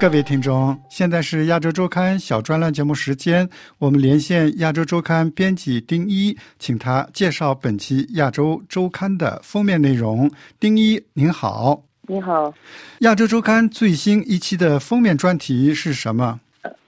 [0.00, 10.30] 各位听众，现在是亚洲周刊小专栏节目时间，我们连线亚洲周刊编辑丁一，请他介绍本期亚洲周刊的封面内容。
[10.60, 11.82] 丁一，您好。
[12.06, 12.54] 你好。
[13.00, 16.38] 亚洲周刊最新一期的封面专题是什么？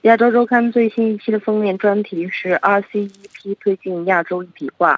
[0.03, 4.97] 亚洲周刊最新一期的封面专题是 RCEP 推进亚洲一体化，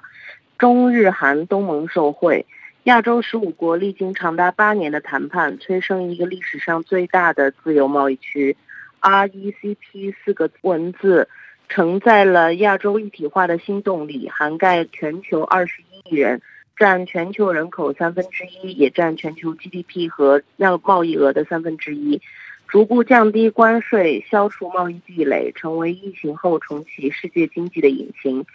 [0.60, 2.46] 中日韩东盟受惠。
[2.84, 8.58] 亚洲十五国历经长达八年的谈判，催生一个历史上最大的自由贸易区。
[9.00, 11.30] RECP 四个文字
[11.70, 16.42] 承载了亚洲一体化的新动力，涵盖全球二十一亿人，
[16.76, 22.22] 占全球人口三分之一，也占全球 GDP 和贸贸易额的三分之一。
[22.68, 28.46] 逐步降低关税，消除贸易壁垒，成为疫情后重启世界经济的引擎。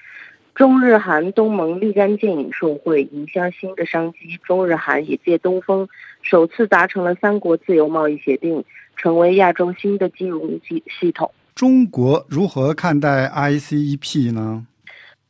[0.59, 4.37] 中日韩东盟立竿见影受惠，迎向新的商机。
[4.45, 5.89] 中日韩也借东风，
[6.21, 8.65] 首次达成了三国自由贸易协定，
[8.97, 11.31] 成为亚洲新的金融系系统。
[11.55, 14.67] 中国如何看待 RCEP 呢？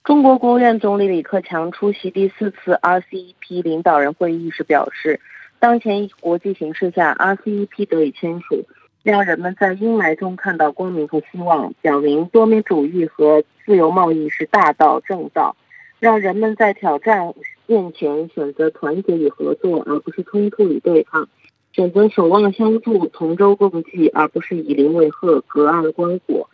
[0.02, 5.20] 中国国务院总理李克强出席第四次 RCEP 领导人会议时表示，
[5.58, 8.66] 当前国际形势下，RCEP 得以签署。
[9.10, 15.56] 让人们在阴霾中看到光明和希望，表明多边主义和自由贸易是大道正道，
[15.98, 17.32] 让人们在挑战
[17.66, 21.24] 面前选择团结与合作，而不是冲突与对抗；
[21.72, 26.46] 选择守望相助、同舟共济，而不是以邻为壑、隔岸观火。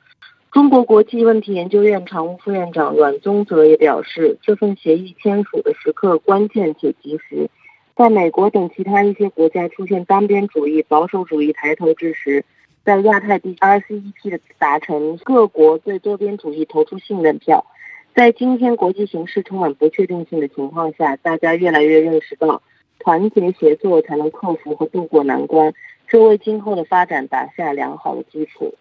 [0.52, 7.50] 中国国际问题研究院常务副院长阮宗泽也表示，这份协议签署的时刻关键且及时。
[7.96, 12.44] 在美国等其他一些国家出现单边主义、保守主义抬头之时，
[12.84, 17.64] 在亚太地区 RCEP 的达成，各国对多边主义投出信任票。
[18.14, 22.60] 在今天国际形势充满不确定性的情况下，大家越来越认识到，
[22.98, 25.72] 团结协作才能克服和度过难关，
[26.08, 28.74] 这为今后的发展打下良好的基础。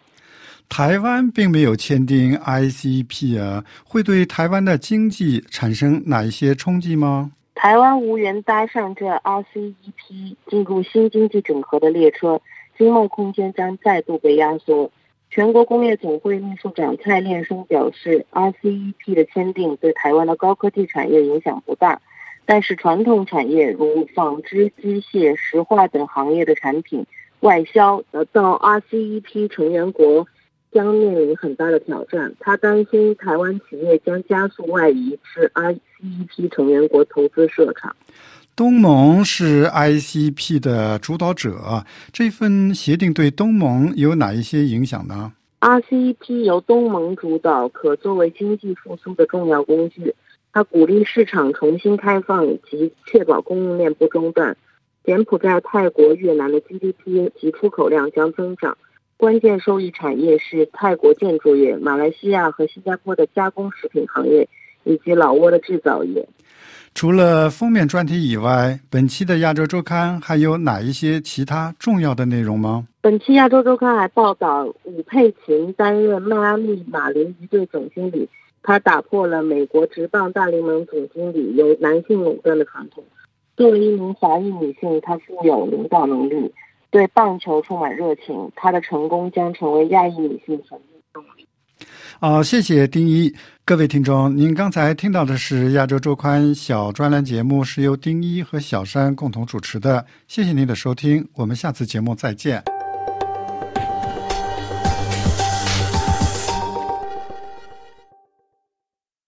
[0.68, 7.30] 台湾并没有签订 RCEP 啊，会对台湾的经济产生哪一些冲击吗？
[7.64, 12.42] 台湾无缘搭上这 RCEP 进入新经济整合的列车，
[12.76, 14.90] 经贸空间将再度被压缩。
[15.30, 22.02] 全国工业总会秘书长蔡炼生表示，RCEP 的签订对台湾的高科技产业影响不大，
[22.44, 27.06] 但是传统产业如纺织、机械、石化等行业的产品
[27.40, 30.26] 外销到 RCEP 成员国。
[30.74, 32.34] 将面临很大的挑战。
[32.40, 37.94] 他担心台湾企业将加速外移至 ICEP 成员国投资设厂。
[38.56, 50.14] 东盟是 ICEP 的主导者，这份协定对东盟有哪一些影响呢？RCEP 由东盟主导，可作为经济复苏的重要工具。
[50.52, 54.56] 它鼓励市场重新开放及确保供应链不中断。
[55.04, 58.78] 柬埔寨、泰国、越南的 GDP 及出口量将增长。
[59.24, 64.46] 关键受益产业是泰国建筑业、马来西亚和新加坡的加工食品行业，
[64.84, 66.28] 以及老挝的制造业。
[66.94, 72.86] 除了封面专题以外，本期的《亚洲周刊》还有哪一些其他重要的内容吗？
[73.00, 78.28] 本期《亚洲周刊》还报道，伍佩琴担任迈阿密马林鱼队总经理，
[78.62, 83.02] 他打破了美国职棒大联盟总经理由男性垄断的传统。
[83.56, 86.52] 作为一名华裔女性，她富有领导能力。
[86.94, 91.44] 对棒球充满热情，她的成功将成为亚裔女性成功的动力。
[92.20, 93.34] 好，谢谢丁一。
[93.64, 100.06] 各位听众，您刚才听到的是亚洲周刊小专栏节目，是由丁一和小山共同主持的。
[100.28, 102.73] 谢谢您的收听，我们下次节目再见。